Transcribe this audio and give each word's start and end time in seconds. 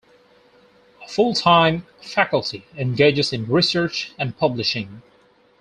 A 1.05 1.07
full-time 1.07 1.85
Faculty 2.01 2.65
engages 2.75 3.31
in 3.31 3.45
research 3.45 4.13
and 4.17 4.35
publishing. 4.35 5.03